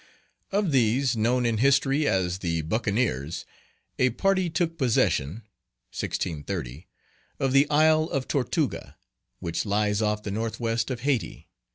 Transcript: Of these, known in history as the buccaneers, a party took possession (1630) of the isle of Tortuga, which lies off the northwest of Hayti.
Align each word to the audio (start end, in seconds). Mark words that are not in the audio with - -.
Of 0.51 0.71
these, 0.71 1.15
known 1.15 1.45
in 1.45 1.59
history 1.59 2.07
as 2.07 2.39
the 2.39 2.63
buccaneers, 2.63 3.45
a 3.99 4.09
party 4.09 4.49
took 4.49 4.75
possession 4.75 5.43
(1630) 5.95 6.87
of 7.39 7.53
the 7.53 7.69
isle 7.69 8.05
of 8.09 8.27
Tortuga, 8.27 8.97
which 9.37 9.63
lies 9.63 10.01
off 10.01 10.23
the 10.23 10.31
northwest 10.31 10.89
of 10.89 11.01
Hayti. 11.01 11.49